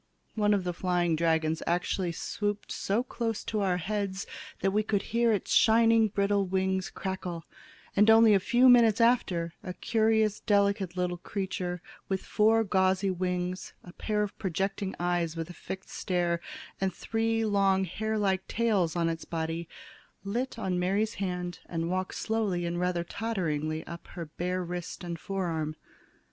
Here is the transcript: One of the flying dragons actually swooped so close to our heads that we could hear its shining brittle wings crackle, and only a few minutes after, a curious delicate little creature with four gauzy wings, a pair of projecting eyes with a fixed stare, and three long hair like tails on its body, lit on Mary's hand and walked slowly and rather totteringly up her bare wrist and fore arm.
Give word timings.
One 0.33 0.55
of 0.55 0.63
the 0.63 0.73
flying 0.73 1.15
dragons 1.15 1.61
actually 1.67 2.11
swooped 2.11 2.71
so 2.71 3.03
close 3.03 3.43
to 3.43 3.59
our 3.61 3.77
heads 3.77 4.25
that 4.61 4.71
we 4.71 4.81
could 4.81 5.03
hear 5.13 5.31
its 5.31 5.53
shining 5.53 6.07
brittle 6.07 6.47
wings 6.47 6.89
crackle, 6.89 7.43
and 7.95 8.09
only 8.09 8.33
a 8.33 8.39
few 8.39 8.67
minutes 8.67 8.99
after, 8.99 9.53
a 9.61 9.75
curious 9.75 10.39
delicate 10.39 10.97
little 10.97 11.17
creature 11.19 11.83
with 12.09 12.25
four 12.25 12.63
gauzy 12.63 13.11
wings, 13.11 13.73
a 13.83 13.93
pair 13.93 14.23
of 14.23 14.35
projecting 14.39 14.95
eyes 14.99 15.35
with 15.37 15.51
a 15.51 15.53
fixed 15.53 15.91
stare, 15.91 16.41
and 16.81 16.91
three 16.91 17.45
long 17.45 17.83
hair 17.83 18.17
like 18.17 18.47
tails 18.47 18.95
on 18.95 19.07
its 19.07 19.23
body, 19.23 19.69
lit 20.23 20.57
on 20.57 20.79
Mary's 20.79 21.13
hand 21.21 21.59
and 21.67 21.91
walked 21.91 22.15
slowly 22.15 22.65
and 22.65 22.79
rather 22.79 23.03
totteringly 23.03 23.85
up 23.85 24.07
her 24.07 24.25
bare 24.25 24.63
wrist 24.63 25.03
and 25.03 25.19
fore 25.19 25.45
arm. 25.45 25.75